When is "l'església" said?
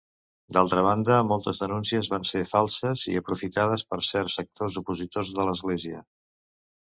5.51-6.01